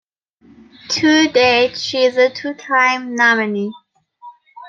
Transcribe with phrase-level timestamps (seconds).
[0.89, 3.71] To date, she is a two-time nominee.